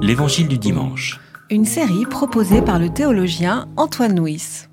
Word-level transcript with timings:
L'Évangile 0.00 0.48
du 0.48 0.58
dimanche. 0.58 1.20
Une 1.50 1.64
série 1.64 2.06
proposée 2.06 2.62
par 2.62 2.78
le 2.78 2.88
théologien 2.88 3.68
Antoine 3.76 4.18
Nuis. 4.18 4.66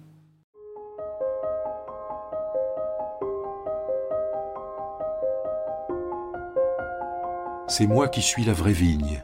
C'est 7.67 7.87
moi 7.87 8.07
qui 8.07 8.21
suis 8.21 8.45
la 8.45 8.53
vraie 8.53 8.71
vigne, 8.71 9.23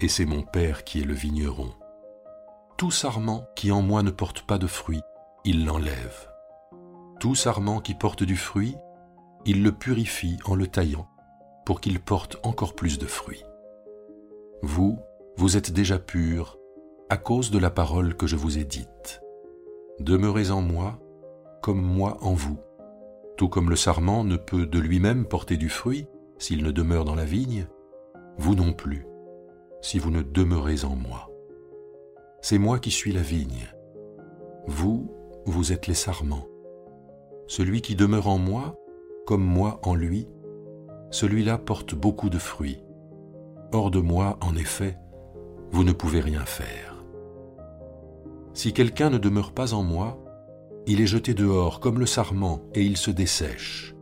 et 0.00 0.08
c'est 0.08 0.24
mon 0.24 0.42
Père 0.42 0.82
qui 0.84 1.00
est 1.00 1.04
le 1.04 1.14
vigneron. 1.14 1.72
Tout 2.76 2.90
sarment 2.90 3.46
qui 3.54 3.70
en 3.70 3.82
moi 3.82 4.02
ne 4.02 4.10
porte 4.10 4.42
pas 4.42 4.58
de 4.58 4.66
fruit, 4.66 5.02
il 5.44 5.64
l'enlève. 5.64 6.28
Tout 7.20 7.34
sarment 7.34 7.80
qui 7.80 7.94
porte 7.94 8.22
du 8.22 8.36
fruit, 8.36 8.76
il 9.44 9.62
le 9.62 9.72
purifie 9.72 10.38
en 10.44 10.54
le 10.54 10.66
taillant, 10.66 11.06
pour 11.64 11.80
qu'il 11.80 12.00
porte 12.00 12.38
encore 12.42 12.74
plus 12.74 12.98
de 12.98 13.06
fruits. 13.06 13.44
Vous, 14.62 14.98
vous 15.36 15.56
êtes 15.56 15.72
déjà 15.72 15.98
purs 15.98 16.58
à 17.08 17.16
cause 17.16 17.50
de 17.50 17.58
la 17.58 17.70
parole 17.70 18.16
que 18.16 18.26
je 18.26 18.36
vous 18.36 18.58
ai 18.58 18.64
dite. 18.64 19.20
Demeurez 20.00 20.50
en 20.50 20.60
moi, 20.60 20.98
comme 21.62 21.80
moi 21.80 22.18
en 22.20 22.32
vous. 22.32 22.58
Tout 23.36 23.48
comme 23.48 23.70
le 23.70 23.76
sarment 23.76 24.24
ne 24.24 24.36
peut 24.36 24.66
de 24.66 24.78
lui-même 24.78 25.26
porter 25.26 25.56
du 25.56 25.68
fruit 25.68 26.06
s'il 26.38 26.62
ne 26.62 26.70
demeure 26.70 27.04
dans 27.04 27.14
la 27.14 27.24
vigne, 27.24 27.66
vous 28.38 28.54
non 28.54 28.72
plus, 28.72 29.06
si 29.80 29.98
vous 29.98 30.10
ne 30.10 30.22
demeurez 30.22 30.84
en 30.84 30.96
moi. 30.96 31.30
C'est 32.40 32.58
moi 32.58 32.78
qui 32.78 32.90
suis 32.90 33.12
la 33.12 33.22
vigne. 33.22 33.68
Vous, 34.66 35.10
vous 35.44 35.72
êtes 35.72 35.86
les 35.86 35.94
sarments. 35.94 36.46
Celui 37.46 37.80
qui 37.80 37.94
demeure 37.94 38.28
en 38.28 38.38
moi, 38.38 38.76
comme 39.26 39.44
moi 39.44 39.80
en 39.82 39.94
lui, 39.94 40.28
celui-là 41.10 41.58
porte 41.58 41.94
beaucoup 41.94 42.30
de 42.30 42.38
fruits. 42.38 42.82
Hors 43.72 43.90
de 43.90 44.00
moi, 44.00 44.38
en 44.40 44.54
effet, 44.56 44.98
vous 45.70 45.84
ne 45.84 45.92
pouvez 45.92 46.20
rien 46.20 46.44
faire. 46.44 47.04
Si 48.54 48.72
quelqu'un 48.72 49.10
ne 49.10 49.18
demeure 49.18 49.52
pas 49.52 49.74
en 49.74 49.82
moi, 49.82 50.18
il 50.86 51.00
est 51.00 51.06
jeté 51.06 51.34
dehors 51.34 51.80
comme 51.80 51.98
le 51.98 52.06
sarment 52.06 52.60
et 52.74 52.82
il 52.82 52.96
se 52.96 53.10
dessèche. 53.10 53.94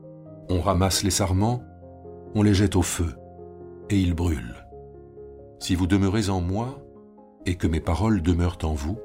On 0.51 0.61
ramasse 0.61 1.03
les 1.03 1.11
sarments, 1.11 1.63
on 2.35 2.43
les 2.43 2.55
jette 2.55 2.77
au 2.77 2.83
feu 2.83 3.15
et 3.89 3.99
ils 3.99 4.15
brûlent. 4.15 4.67
Si 5.59 5.75
vous 5.75 5.87
demeurez 5.87 6.29
en 6.29 6.41
moi 6.41 6.79
et 7.47 7.57
que 7.57 7.67
mes 7.67 7.81
paroles 7.81 8.21
demeurent 8.21 8.59
en 8.63 8.75
vous, 8.75 8.99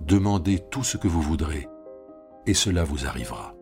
demandez 0.00 0.58
tout 0.70 0.82
ce 0.82 0.96
que 0.96 1.08
vous 1.08 1.22
voudrez 1.22 1.68
et 2.46 2.54
cela 2.54 2.84
vous 2.84 3.06
arrivera. 3.06 3.54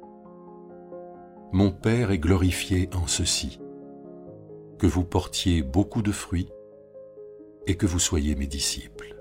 Mon 1.53 1.71
Père 1.71 2.11
est 2.11 2.19
glorifié 2.19 2.89
en 2.95 3.07
ceci, 3.07 3.61
vous 4.87 5.05
portiez 5.05 5.63
beaucoup 5.63 6.03
de 6.03 6.13
fruits 6.13 6.49
et 7.67 7.77
que 7.77 7.87
vous 7.87 7.99
soyez 7.99 8.35
mes 8.35 8.47
disciples. 8.47 9.17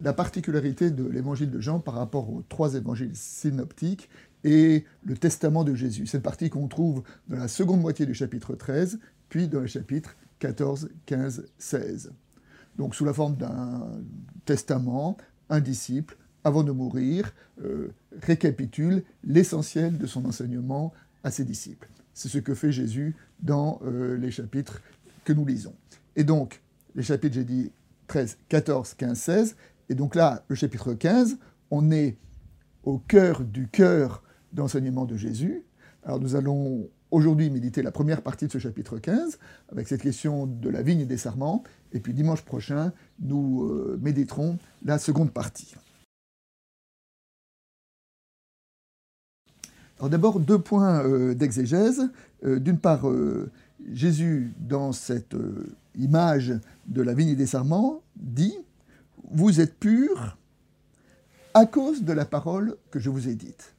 La 0.00 0.12
particularité 0.12 0.90
de 0.90 1.06
l'évangile 1.06 1.50
de 1.50 1.60
Jean 1.60 1.78
par 1.78 1.94
rapport 1.94 2.30
aux 2.30 2.42
trois 2.48 2.74
évangiles 2.74 3.14
synoptiques 3.14 4.08
est 4.44 4.86
le 5.04 5.16
testament 5.16 5.64
de 5.64 5.74
Jésus. 5.74 6.06
Cette 6.06 6.22
partie 6.22 6.48
qu'on 6.48 6.68
trouve 6.68 7.02
dans 7.28 7.36
la 7.36 7.48
seconde 7.48 7.82
moitié 7.82 8.06
du 8.06 8.14
chapitre 8.14 8.54
13, 8.54 8.98
puis 9.28 9.46
dans 9.48 9.60
les 9.60 9.68
chapitres 9.68 10.16
14, 10.38 10.88
15, 11.04 11.46
16. 11.58 12.12
Donc 12.78 12.94
sous 12.94 13.04
la 13.04 13.12
forme 13.12 13.36
d'un 13.36 14.00
testament, 14.46 15.18
un 15.50 15.60
disciple, 15.60 16.16
avant 16.44 16.62
de 16.62 16.72
mourir, 16.72 17.34
euh, 17.62 17.92
récapitule 18.22 19.02
l'essentiel 19.22 19.98
de 19.98 20.06
son 20.06 20.24
enseignement 20.24 20.94
à 21.22 21.30
ses 21.30 21.44
disciples. 21.44 21.90
C'est 22.14 22.28
ce 22.28 22.38
que 22.38 22.54
fait 22.54 22.72
Jésus 22.72 23.16
dans 23.40 23.80
euh, 23.84 24.16
les 24.16 24.30
chapitres 24.30 24.82
que 25.24 25.32
nous 25.32 25.46
lisons. 25.46 25.74
Et 26.16 26.24
donc, 26.24 26.62
les 26.94 27.02
chapitres, 27.02 27.34
j'ai 27.34 27.44
dit 27.44 27.72
13, 28.08 28.38
14, 28.48 28.94
15, 28.94 29.18
16, 29.18 29.56
et 29.88 29.94
donc 29.94 30.14
là, 30.14 30.44
le 30.48 30.54
chapitre 30.54 30.94
15, 30.94 31.38
on 31.70 31.90
est 31.90 32.16
au 32.82 32.98
cœur 32.98 33.44
du 33.44 33.68
cœur 33.68 34.22
d'enseignement 34.52 35.04
de 35.04 35.16
Jésus. 35.16 35.64
Alors 36.02 36.20
nous 36.20 36.34
allons 36.34 36.88
aujourd'hui 37.10 37.50
méditer 37.50 37.82
la 37.82 37.90
première 37.90 38.22
partie 38.22 38.46
de 38.46 38.52
ce 38.52 38.58
chapitre 38.58 38.98
15, 38.98 39.38
avec 39.70 39.88
cette 39.88 40.02
question 40.02 40.46
de 40.46 40.68
la 40.68 40.82
vigne 40.82 41.00
et 41.00 41.06
des 41.06 41.16
sarments, 41.16 41.62
et 41.92 42.00
puis 42.00 42.14
dimanche 42.14 42.42
prochain, 42.42 42.92
nous 43.18 43.64
euh, 43.64 43.98
méditerons 44.00 44.58
la 44.84 44.98
seconde 44.98 45.32
partie. 45.32 45.74
Alors 50.00 50.08
d'abord, 50.08 50.40
deux 50.40 50.58
points 50.58 51.04
euh, 51.04 51.34
d'exégèse. 51.34 52.08
Euh, 52.46 52.58
d'une 52.58 52.78
part, 52.78 53.06
Jésus, 53.92 54.54
dans 54.58 54.92
cette 54.92 55.36
image 55.94 56.54
de 56.86 57.02
la 57.02 57.12
vigne 57.12 57.28
et 57.28 57.36
des 57.36 57.44
sarments, 57.44 58.00
dit 58.16 58.56
Vous 59.30 59.60
êtes 59.60 59.78
purs 59.78 60.38
à 61.52 61.66
cause 61.66 62.02
de 62.02 62.14
la 62.14 62.24
parole 62.24 62.78
que 62.90 62.98
je 62.98 63.10
vous 63.10 63.28
ai 63.28 63.34
dite. 63.34 63.74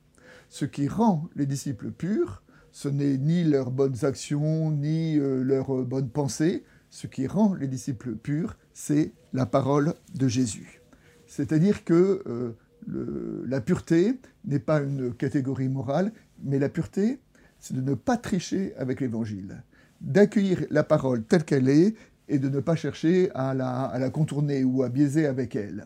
Ce 0.50 0.66
qui 0.66 0.88
rend 0.88 1.28
les 1.36 1.48
disciples 1.48 1.90
purs, 1.90 2.44
ce 2.72 2.88
n'est 2.88 3.18
ni 3.18 3.44
leurs 3.44 3.72
bonnes 3.72 4.06
actions, 4.06 4.70
ni 4.70 5.18
euh, 5.18 5.42
leurs 5.42 5.74
bonnes 5.86 6.10
pensées. 6.10 6.64
Ce 6.92 7.08
qui 7.08 7.26
rend 7.26 7.56
les 7.56 7.68
disciples 7.68 8.14
purs, 8.14 8.58
c'est 8.76 9.12
la 9.34 9.48
parole 9.48 9.96
de 10.14 10.28
Jésus. 10.28 10.84
C'est-à-dire 11.26 11.84
que 11.84 12.54
la 12.88 13.62
pureté 13.62 14.20
n'est 14.46 14.60
pas 14.60 14.82
une 14.82 15.14
catégorie 15.14 15.70
morale, 15.70 16.12
mais 16.44 16.60
la 16.60 16.70
pureté, 16.70 17.20
c'est 17.60 17.76
de 17.76 17.82
ne 17.82 17.94
pas 17.94 18.18
tricher 18.18 18.74
avec 18.76 19.02
l'Évangile, 19.02 19.64
d'accueillir 20.02 20.66
la 20.70 20.84
parole 20.84 21.24
telle 21.24 21.46
qu'elle 21.46 21.70
est 21.70 21.96
et 22.28 22.40
de 22.40 22.50
ne 22.50 22.60
pas 22.60 22.76
chercher 22.76 23.30
à 23.36 23.54
la, 23.54 24.10
contourner 24.10 24.64
ou 24.64 24.84
à 24.84 24.90
biaiser 24.90 25.26
avec 25.26 25.56
elle. 25.56 25.86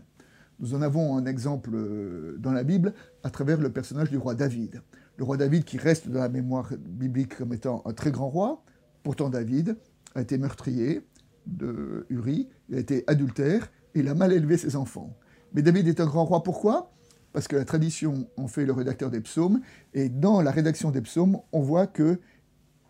Nous 0.60 0.74
en 0.74 0.82
avons 0.82 1.18
un 1.18 1.26
exemple 1.26 1.72
euh, 1.74 2.38
dans 2.40 2.54
la 2.54 2.64
Bible 2.64 2.94
à 3.24 3.30
travers 3.30 3.60
le 3.60 3.72
personnage 3.72 4.10
du 4.10 4.18
roi 4.18 4.36
David. 4.36 4.82
Le 5.18 5.24
roi 5.26 5.36
David 5.36 5.66
qui 5.66 5.78
reste 5.78 6.08
dans 6.08 6.22
la 6.22 6.30
mémoire 6.30 6.72
biblique 6.78 7.38
comme 7.38 7.52
étant 7.52 7.82
un 7.86 7.92
très 7.92 8.12
grand 8.12 8.30
roi, 8.30 8.64
pourtant 9.04 9.30
David 9.30 9.76
a 10.14 10.22
été 10.22 10.38
meurtrier 10.38 11.02
de 11.46 12.06
Uri, 12.10 12.48
il 12.70 12.76
a 12.76 12.80
été 12.80 13.04
adultère, 13.08 13.70
et 13.94 14.00
il 14.00 14.08
a 14.08 14.16
mal 14.16 14.32
élevé 14.32 14.58
ses 14.58 14.76
enfants. 14.76 15.16
Mais 15.56 15.62
David 15.62 15.88
est 15.88 16.02
un 16.02 16.06
grand 16.06 16.26
roi, 16.26 16.44
pourquoi? 16.44 16.92
Parce 17.32 17.48
que 17.48 17.56
la 17.56 17.66
tradition 17.66 18.28
en 18.38 18.48
fait 18.48 18.66
le 18.66 18.74
rédacteur 18.74 19.10
des 19.10 19.22
psaumes, 19.22 19.62
et 19.94 20.10
dans 20.10 20.42
la 20.42 20.52
rédaction 20.52 20.92
des 20.92 21.02
psaumes, 21.02 21.40
on 21.54 21.62
voit 21.62 21.88
que 21.88 22.20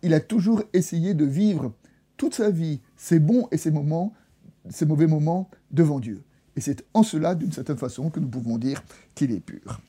il 0.02 0.14
a 0.14 0.20
toujours 0.20 0.64
essayé 0.74 1.14
de 1.14 1.26
vivre 1.26 1.74
toute 2.18 2.34
sa 2.34 2.50
vie 2.50 2.82
ses 2.96 3.20
bons 3.20 3.48
et 3.52 3.58
ses 3.58 3.72
ses 4.70 4.86
mauvais 4.86 5.08
moments 5.08 5.50
devant 5.72 6.00
Dieu. 6.00 6.24
Et 6.56 6.62
c'est 6.62 6.86
en 6.94 7.04
cela, 7.04 7.36
d'une 7.36 7.52
certaine 7.52 7.78
façon, 7.78 8.10
que 8.10 8.20
nous 8.20 8.30
pouvons 8.30 8.58
dire 8.58 8.84
qu'il 9.14 9.32
est 9.32 9.40
pur. 9.40 9.80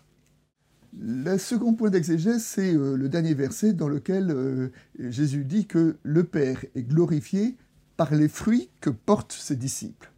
Le 0.98 1.38
second 1.38 1.74
point 1.74 1.90
d'exégèse, 1.90 2.44
c'est 2.44 2.74
euh, 2.74 2.96
le 2.96 3.08
dernier 3.08 3.34
verset 3.34 3.72
dans 3.72 3.88
lequel 3.88 4.30
euh, 4.30 4.68
Jésus 4.98 5.44
dit 5.44 5.66
que 5.66 5.96
le 6.02 6.24
Père 6.24 6.64
est 6.74 6.82
glorifié 6.82 7.56
par 7.96 8.14
les 8.14 8.28
fruits 8.28 8.70
que 8.80 8.90
portent 8.90 9.32
ses 9.32 9.56
disciples. 9.56 10.10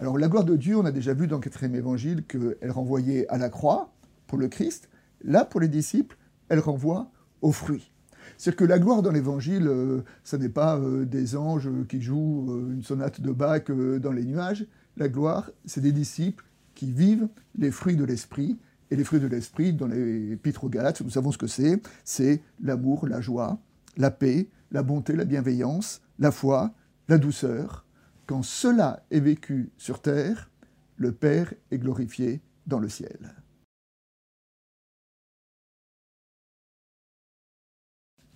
Alors 0.00 0.16
la 0.16 0.28
gloire 0.28 0.44
de 0.44 0.56
Dieu, 0.56 0.78
on 0.78 0.86
a 0.86 0.92
déjà 0.92 1.12
vu 1.12 1.26
dans 1.26 1.36
le 1.36 1.42
quatrième 1.42 1.74
évangile 1.74 2.24
qu'elle 2.24 2.70
renvoyait 2.70 3.28
à 3.28 3.36
la 3.36 3.50
croix 3.50 3.92
pour 4.26 4.38
le 4.38 4.48
Christ. 4.48 4.88
Là, 5.22 5.44
pour 5.44 5.60
les 5.60 5.68
disciples, 5.68 6.16
elle 6.48 6.58
renvoie 6.58 7.12
aux 7.42 7.52
fruits. 7.52 7.92
C'est-à-dire 8.38 8.56
que 8.56 8.64
la 8.64 8.78
gloire 8.78 9.02
dans 9.02 9.10
l'évangile, 9.10 9.66
euh, 9.66 10.00
ce 10.24 10.36
n'est 10.36 10.48
pas 10.48 10.78
euh, 10.78 11.04
des 11.04 11.36
anges 11.36 11.68
qui 11.86 12.00
jouent 12.00 12.46
euh, 12.50 12.72
une 12.72 12.82
sonate 12.82 13.20
de 13.20 13.30
Bach 13.30 13.70
dans 13.70 14.12
les 14.12 14.24
nuages. 14.24 14.66
La 14.96 15.10
gloire, 15.10 15.50
c'est 15.66 15.82
des 15.82 15.92
disciples 15.92 16.46
qui 16.74 16.90
vivent 16.90 17.28
les 17.58 17.70
fruits 17.70 17.96
de 17.96 18.04
l'esprit. 18.04 18.58
Et 18.90 18.96
les 18.96 19.04
fruits 19.04 19.20
de 19.20 19.26
l'esprit, 19.26 19.74
dans 19.74 19.86
l'épître 19.86 20.64
aux 20.64 20.70
Galates, 20.70 21.02
nous 21.02 21.10
savons 21.10 21.30
ce 21.30 21.38
que 21.38 21.46
c'est. 21.46 21.82
C'est 22.04 22.42
l'amour, 22.62 23.06
la 23.06 23.20
joie, 23.20 23.58
la 23.98 24.10
paix, 24.10 24.48
la 24.72 24.82
bonté, 24.82 25.14
la 25.14 25.26
bienveillance, 25.26 26.00
la 26.18 26.30
foi, 26.30 26.72
la 27.06 27.18
douceur. 27.18 27.84
Quand 28.30 28.44
cela 28.44 29.04
est 29.10 29.18
vécu 29.18 29.72
sur 29.76 30.00
terre, 30.00 30.52
le 30.94 31.10
Père 31.10 31.52
est 31.72 31.78
glorifié 31.78 32.40
dans 32.64 32.78
le 32.78 32.88
ciel. 32.88 33.34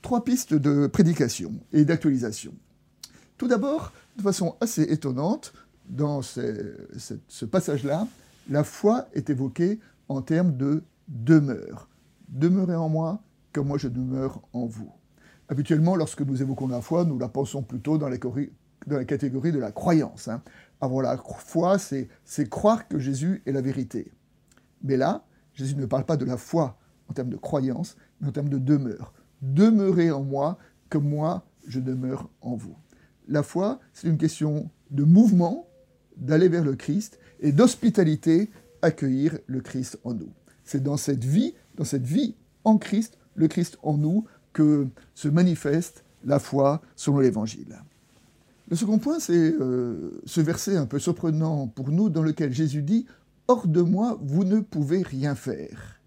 trois 0.02 0.24
pistes 0.24 0.52
de 0.52 0.88
prédication 0.88 1.52
et 1.72 1.84
d'actualisation. 1.84 2.54
Tout 3.38 3.46
d'abord, 3.46 3.92
de 4.16 4.22
façon 4.22 4.56
assez 4.60 4.82
étonnante, 4.82 5.52
dans 5.88 6.22
ce, 6.22 7.44
passage-là, 7.44 8.08
la 8.50 8.64
foi 8.64 9.06
est 9.14 9.30
évoquée 9.30 9.78
en 10.08 10.22
termes 10.22 10.56
de 10.56 10.82
demeure. 11.06 11.88
Demeurez 12.28 12.74
en 12.74 12.88
moi 12.88 13.22
comme 13.52 13.68
moi 13.68 13.78
je 13.78 13.86
demeure 13.86 14.42
en 14.52 14.66
vous. 14.66 14.90
Habituellement, 15.48 15.94
lorsque 15.94 16.22
nous 16.22 16.42
évoquons 16.42 16.66
la 16.66 16.80
foi, 16.80 17.04
nous 17.04 17.18
la 17.18 17.28
pensons 17.28 17.62
plutôt 17.62 17.96
dans 17.96 18.08
la, 18.86 19.04
catégorie 19.04 19.52
de 19.52 19.58
la 19.58 19.72
croyance. 19.72 20.28
Hein. 20.28 20.42
Avoir 20.80 21.02
la 21.02 21.16
foi, 21.16 21.78
c'est 21.78 22.48
croire 22.48 22.88
que 22.88 22.98
Jésus 22.98 23.42
est 23.46 23.52
la 23.52 23.60
vérité. 23.60 24.12
Mais 24.82 24.96
là, 24.96 25.24
Jésus 25.54 25.76
ne 25.76 25.86
parle 25.86 26.04
pas 26.04 26.16
de 26.16 26.24
la 26.24 26.36
foi 26.36 26.78
en 27.08 27.12
termes 27.12 27.30
de 27.30 27.36
croyance, 27.36 27.96
mais 28.20 28.28
en 28.28 28.32
termes 28.32 28.48
de 28.48 28.58
demeure 28.58 29.12
demeurez 29.44 30.10
en 30.10 30.22
moi 30.22 30.58
comme 30.88 31.08
moi 31.08 31.46
je 31.66 31.80
demeure 31.80 32.30
en 32.40 32.56
vous. 32.56 32.76
la 33.26 33.42
foi, 33.42 33.80
c'est 33.94 34.08
une 34.08 34.18
question 34.18 34.70
de 34.90 35.02
mouvement, 35.02 35.66
d'aller 36.18 36.48
vers 36.48 36.62
le 36.62 36.76
Christ, 36.76 37.18
et 37.40 37.52
d'hospitalité, 37.52 38.50
accueillir 38.82 39.38
le 39.46 39.60
Christ 39.60 39.98
en 40.04 40.12
nous. 40.12 40.32
C'est 40.62 40.82
dans 40.82 40.98
cette 40.98 41.24
vie, 41.24 41.54
dans 41.74 41.84
cette 41.84 42.04
vie 42.04 42.36
en 42.64 42.76
Christ, 42.76 43.18
le 43.34 43.48
Christ 43.48 43.78
en 43.82 43.96
nous, 43.96 44.26
que 44.52 44.86
se 45.14 45.28
manifeste 45.28 46.04
la 46.22 46.38
foi 46.38 46.82
selon 46.96 47.20
l'Évangile. 47.20 47.78
Le 48.68 48.76
second 48.76 48.98
point, 48.98 49.18
c'est 49.18 49.52
euh, 49.52 50.22
ce 50.24 50.40
verset 50.40 50.76
un 50.76 50.86
peu 50.86 50.98
surprenant 50.98 51.66
pour 51.66 51.90
nous 51.90 52.08
dans 52.08 52.22
lequel 52.22 52.52
Jésus 52.52 52.82
dit 52.82 53.06
Hors 53.46 53.66
de 53.66 53.82
moi, 53.82 54.18
vous 54.22 54.44
ne 54.44 54.60
pouvez 54.60 55.02
rien 55.02 55.34
faire. 55.34 56.00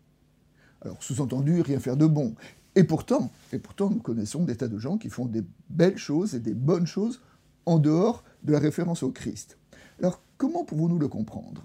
Alors, 0.82 1.02
sous-entendu, 1.04 1.62
rien 1.62 1.80
faire 1.80 1.98
de 1.98 2.08
bon. 2.08 2.34
Et 2.76 2.84
pourtant, 2.84 3.32
et 3.54 3.60
pourtant, 3.60 3.92
nous 3.92 4.00
connaissons 4.00 4.44
des 4.44 4.56
tas 4.56 4.68
de 4.68 4.80
gens 4.80 4.98
qui 4.98 5.10
font 5.10 5.26
des 5.26 5.44
belles 5.70 5.98
choses 5.98 6.34
et 6.34 6.40
des 6.40 6.56
bonnes 6.56 6.88
choses 6.88 7.22
en 7.68 7.78
dehors 7.78 8.24
de 8.44 8.52
la 8.52 8.60
référence 8.60 9.04
au 9.04 9.12
Christ. 9.12 9.58
Alors, 10.00 10.22
comment 10.38 10.64
pouvons-nous 10.64 11.00
le 11.00 11.08
comprendre? 11.08 11.64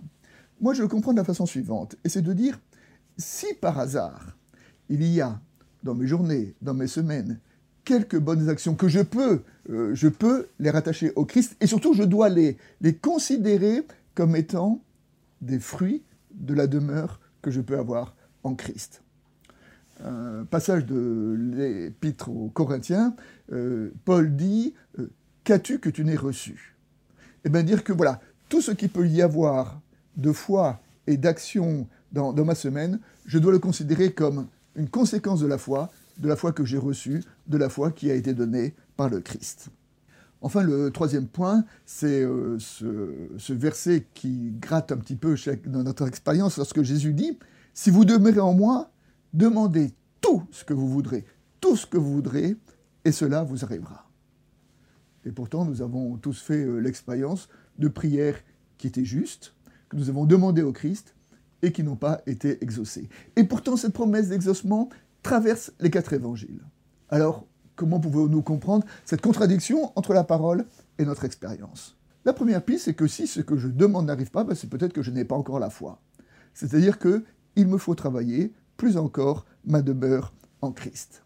Moi, 0.61 0.75
je 0.75 0.83
le 0.83 0.89
comprends 0.89 1.13
de 1.13 1.19
la 1.19 1.25
façon 1.25 1.47
suivante, 1.47 1.97
et 2.05 2.09
c'est 2.09 2.23
de 2.23 2.33
dire, 2.33 2.61
si 3.17 3.47
par 3.61 3.79
hasard, 3.79 4.37
il 4.89 5.03
y 5.05 5.21
a 5.21 5.41
dans 5.83 5.95
mes 5.95 6.07
journées, 6.07 6.55
dans 6.61 6.75
mes 6.75 6.87
semaines, 6.87 7.41
quelques 7.85 8.19
bonnes 8.19 8.49
actions 8.49 8.75
que 8.75 8.89
je 8.89 9.01
peux, 9.01 9.43
euh, 9.71 9.95
je 9.95 10.09
peux 10.09 10.49
les 10.59 10.71
rattacher 10.71 11.13
au 11.17 11.25
Christ, 11.25 11.57
et 11.61 11.67
surtout, 11.67 11.95
je 11.95 12.03
dois 12.03 12.29
les, 12.29 12.57
considérer 13.01 13.87
comme 14.15 14.37
étant 14.37 14.81
des 15.41 15.59
fruits 15.59 16.03
de 16.35 16.55
la 16.55 16.67
demeure 16.67 17.21
que 17.41 17.51
je 17.51 17.61
peux 17.61 17.79
avoir 17.79 18.15
en 18.45 18.55
Christ. 18.55 19.03
Un 20.05 20.45
passage 20.45 20.85
de 20.87 21.37
l'épître 21.39 22.29
aux 22.29 22.49
Corinthiens, 22.49 23.15
euh, 23.53 23.91
Paul 24.05 24.35
dit 24.35 24.75
euh, 24.99 25.11
Qu'as-tu 25.45 25.79
que 25.79 25.91
tu 25.91 26.05
n'aies 26.05 26.17
reçu? 26.17 26.77
Eh 27.45 27.49
bien, 27.49 27.63
dire 27.63 27.85
que 27.85 27.93
voilà, 27.93 28.21
tout 28.49 28.61
ce 28.61 28.71
qui 28.71 28.89
peut 28.89 29.07
y 29.07 29.23
avoir 29.23 29.81
de 30.17 30.33
foi 30.33 30.81
et 31.07 31.17
d'action 31.17 31.89
dans 32.13 32.45
ma 32.45 32.55
semaine, 32.55 33.01
je 33.27 33.39
dois 33.39 33.53
le 33.53 33.59
considérer 33.59 34.13
comme 34.13 34.47
une 34.77 34.89
conséquence 34.89 35.41
de 35.41 35.47
la 35.47 35.59
foi, 35.59 35.91
de 36.19 36.29
la 36.29 36.37
foi 36.37 36.53
que 36.53 36.65
j'ai 36.65 36.79
reçue, 36.79 37.23
de 37.47 37.57
la 37.57 37.69
foi 37.69 37.91
qui 37.91 38.11
a 38.11 38.15
été 38.15 38.35
donnée 38.35 38.75
par 38.97 39.09
le 39.09 39.21
Christ. 39.21 39.71
Enfin, 40.41 40.63
le 40.65 40.91
troisième 40.91 41.29
point, 41.29 41.65
c'est 41.87 42.23
euh, 42.23 42.59
ce, 42.59 43.53
verset 43.53 44.07
qui 44.13 44.53
gratte 44.61 44.91
un 44.91 44.97
petit 44.97 45.15
peu 45.15 45.37
dans 45.67 45.85
notre 45.85 46.07
expérience 46.09 46.57
lorsque 46.57 46.83
Jésus 46.83 47.13
dit, 47.13 47.39
Si 47.75 47.91
vous 47.91 48.05
demeurez 48.05 48.41
en 48.41 48.53
moi, 48.53 48.91
demandez 49.33 49.93
tout 50.21 50.43
ce 50.51 50.65
que 50.65 50.75
vous 50.75 50.89
voudrez, 50.89 51.25
tout 51.61 51.77
ce 51.77 51.87
que 51.87 51.97
vous 51.97 52.13
voudrez, 52.13 52.57
et 53.05 53.13
cela 53.13 53.45
vous 53.45 53.65
arrivera. 53.65 54.11
Et 55.25 55.31
pourtant, 55.31 55.65
nous 55.65 55.81
avons 55.81 56.17
tous 56.17 56.41
fait 56.43 56.65
euh, 56.65 56.79
l'expérience 56.79 57.49
de 57.79 57.87
prières 57.87 58.41
qui 58.79 58.89
étaient 58.89 59.05
justes, 59.05 59.55
que 59.89 59.97
nous 59.97 60.09
avons 60.09 60.25
demandées 60.25 60.63
au 60.63 60.73
Christ, 60.73 61.15
et 61.63 61.71
qui 61.71 61.85
n'ont 61.85 61.97
pas 61.97 62.21
été 62.27 62.63
exaucées. 62.63 63.09
Et 63.37 63.45
pourtant, 63.45 63.77
cette 63.77 63.93
promesse 63.93 64.29
d'exaucement 64.29 64.89
traverse 65.23 65.73
les 65.81 65.91
quatre 65.91 66.13
évangiles. 66.13 66.63
Alors, 67.09 67.47
comment 67.77 68.01
pouvons-nous 68.01 68.43
comprendre 68.43 68.85
cette 69.05 69.21
contradiction 69.21 69.93
entre 69.97 70.13
la 70.15 70.25
parole 70.25 70.67
et 70.99 71.05
notre 71.05 71.25
expérience? 71.25 71.97
La 72.25 72.33
première 72.33 72.63
piste, 72.63 72.85
c'est 72.85 72.95
que 72.95 73.07
si 73.07 73.27
ce 73.27 73.41
que 73.41 73.57
je 73.57 73.69
demande 73.69 74.07
n'arrive 74.07 74.31
pas, 74.31 74.45
ben, 74.45 74.55
c'est 74.55 74.71
peut-être 74.71 74.93
que 74.93 75.03
je 75.03 75.11
n'ai 75.11 75.25
pas 75.25 75.35
encore 75.35 75.59
la 75.59 75.71
foi. 75.71 76.01
C'est-à-dire 76.55 76.99
qu'il 76.99 77.67
me 77.67 77.79
faut 77.79 77.95
travailler 77.95 78.53
plus 78.77 78.97
encore 78.97 79.47
ma 79.65 79.83
demeure 79.83 80.33
en 80.61 80.73
Christ. 80.73 81.25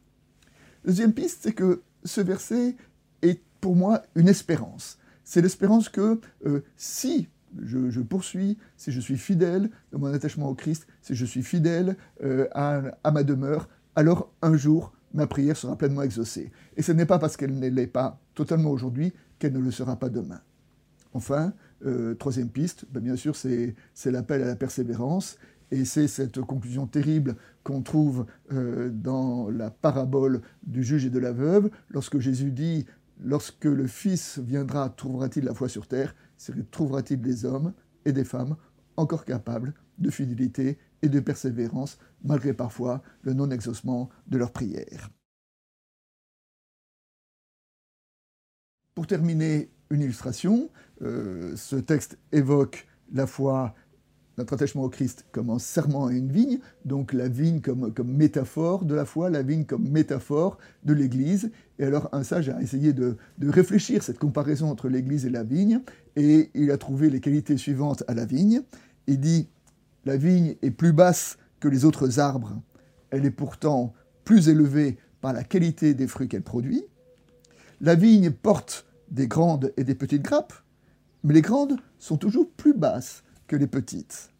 deuxième 0.85 1.13
piste, 1.13 1.41
c'est 1.43 1.53
que 1.53 1.83
ce 2.05 2.21
verset 2.21 2.77
est 3.23 3.43
pour 3.61 3.77
moi 3.77 4.03
une 4.15 4.29
espérance. 4.29 4.99
C'est 5.25 5.43
l'espérance 5.43 5.89
que 5.89 6.21
euh, 6.47 6.63
si 6.77 7.29
je, 7.63 8.01
poursuis, 8.01 8.59
si 8.77 8.93
je 8.93 9.01
suis 9.01 9.17
fidèle 9.17 9.71
dans 9.93 9.99
mon 9.99 10.13
attachement 10.13 10.49
au 10.49 10.55
Christ, 10.55 10.87
si 11.03 11.15
je 11.15 11.25
suis 11.25 11.43
fidèle 11.43 11.97
euh, 12.23 12.47
à 12.55 13.11
ma 13.11 13.23
demeure, 13.23 13.69
alors 13.97 14.33
un 14.43 14.57
jour, 14.57 14.93
ma 15.15 15.27
prière 15.27 15.57
sera 15.57 15.77
pleinement 15.77 16.03
exaucée. 16.03 16.53
Et 16.77 16.83
ce 16.83 16.93
n'est 16.93 17.07
pas 17.07 17.19
parce 17.19 17.37
qu'elle 17.37 17.59
ne 17.59 17.69
l'est 17.69 17.87
pas 17.87 18.21
totalement 18.35 18.71
aujourd'hui 18.71 19.13
qu'elle 19.39 19.55
ne 19.55 19.59
le 19.59 19.71
sera 19.71 19.97
pas 19.97 20.09
demain. 20.09 20.41
Enfin, 21.15 21.55
euh, 21.85 22.15
troisième 22.15 22.51
piste, 22.51 22.85
ben, 22.91 23.03
bien 23.03 23.17
sûr, 23.17 23.35
c'est 23.37 23.75
l'appel 24.05 24.43
à 24.43 24.47
la 24.47 24.57
persévérance. 24.57 25.39
Et 25.73 25.85
c'est 25.85 26.07
cette 26.07 26.41
conclusion 26.43 26.87
terrible 26.87 27.35
qu'on 27.65 27.83
trouve 27.83 28.27
euh, 28.53 28.89
dans 28.91 29.51
la 29.51 29.71
parabole 29.71 30.43
du 30.63 30.85
juge 30.85 31.07
et 31.07 31.11
de 31.11 31.19
la 31.19 31.33
veuve, 31.33 31.71
lorsque 31.91 32.21
Jésus 32.21 32.53
dit 32.53 32.87
Lorsque 33.25 33.65
le 33.65 33.87
Fils 33.87 34.39
viendra, 34.39 34.91
trouvera-t-il 34.91 35.47
la 35.47 35.55
foi 35.55 35.69
sur 35.69 35.89
terre? 35.89 36.15
Trouvera-t-il 36.71 37.21
des 37.21 37.47
hommes 37.47 37.73
et 38.05 38.13
des 38.13 38.25
femmes 38.25 38.57
encore 38.97 39.25
capables 39.25 39.73
de 39.99 40.11
fidélité 40.11 40.79
de 41.09 41.21
persévérance, 41.21 41.99
malgré 42.25 42.53
parfois 42.53 43.03
le 43.23 43.33
non-exaucement 43.33 44.09
de 44.27 44.39
leurs 44.39 44.53
prières. 44.53 45.11
Pour 48.95 49.07
terminer, 49.07 49.71
une 49.91 50.01
illustration. 50.01 50.71
Euh, 51.03 51.55
ce 51.57 51.77
texte 51.77 52.19
évoque 52.33 52.87
la 53.13 53.27
foi, 53.27 53.75
notre 54.39 54.55
attachement 54.55 54.85
au 54.85 54.89
Christ 54.89 55.27
comme 55.33 55.51
un 55.51 55.59
serment 55.59 56.07
à 56.07 56.13
une 56.13 56.31
vigne, 56.31 56.59
donc 56.85 57.13
la 57.13 57.29
vigne 57.29 57.61
comme, 57.61 57.93
comme 57.93 58.13
métaphore 58.13 58.85
de 58.85 58.95
la 58.95 59.05
foi, 59.05 59.31
la 59.31 59.43
vigne 59.43 59.65
comme 59.65 59.89
métaphore 59.89 60.59
de 60.85 60.93
l'Église. 60.93 61.51
Et 61.79 61.85
alors 61.85 62.09
un 62.13 62.23
sage 62.23 62.49
a 62.49 62.61
essayé 62.61 62.93
de, 62.93 63.17
de 63.39 63.49
réfléchir 63.49 64.03
cette 64.03 64.19
comparaison 64.19 64.71
entre 64.71 64.89
l'Église 64.89 65.27
et 65.27 65.31
la 65.31 65.45
vigne, 65.45 65.81
et 66.17 66.51
il 66.55 66.71
a 66.71 66.79
trouvé 66.79 67.11
les 67.11 67.21
qualités 67.21 67.57
suivantes 67.57 68.03
à 68.09 68.15
la 68.15 68.25
vigne. 68.25 68.63
Il 69.07 69.21
dit 69.21 69.49
la 70.07 70.17
vigne 70.17 70.55
est 70.63 70.71
plus 70.71 70.93
basse 70.93 71.37
que 71.59 71.67
les 71.67 71.85
autres 71.85 72.21
arbres. 72.21 72.63
Elle 73.11 73.27
est 73.27 73.31
pourtant 73.33 73.93
plus 74.25 74.49
élevée 74.49 74.99
par 75.21 75.33
la 75.33 75.43
qualité 75.43 75.95
des 75.95 76.07
fruits 76.07 76.29
qu'elle 76.29 76.45
produit. 76.45 76.85
La 77.81 77.97
vigne 77.97 78.31
porte 78.31 78.87
des 79.11 79.27
grandes 79.27 79.73
et 79.77 79.83
des 79.83 79.97
petites 79.97 80.23
grappes, 80.23 80.55
mais 81.25 81.35
les 81.35 81.43
grandes 81.43 81.77
sont 81.99 82.17
toujours 82.17 82.49
plus 82.49 82.73
basses 82.73 83.25
que 83.49 83.57
les 83.57 83.67
petites. 83.67 84.31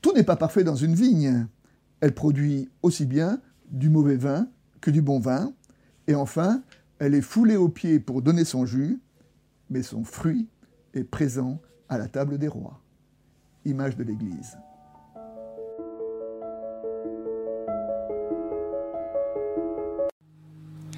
Tout 0.00 0.12
n'est 0.14 0.24
pas 0.24 0.36
parfait 0.36 0.64
dans 0.64 0.74
une 0.74 0.96
vigne. 0.96 1.46
Elle 2.00 2.12
produit 2.12 2.68
aussi 2.82 3.06
bien 3.06 3.40
du 3.70 3.88
mauvais 3.88 4.16
vin 4.16 4.48
que 4.80 4.90
du 4.90 5.00
bon 5.00 5.20
vin. 5.20 5.52
Et 6.08 6.16
enfin, 6.16 6.60
elle 6.98 7.14
est 7.14 7.20
foulée 7.20 7.56
aux 7.56 7.68
pieds 7.68 8.00
pour 8.00 8.20
donner 8.20 8.44
son 8.44 8.66
jus, 8.66 9.00
mais 9.70 9.84
son 9.84 10.02
fruit 10.02 10.48
est 10.94 11.04
présent 11.04 11.60
à 11.88 11.98
la 11.98 12.08
table 12.08 12.38
des 12.38 12.48
rois. 12.48 12.82
Image 13.64 13.96
de 13.96 14.02
l'Église. 14.02 14.56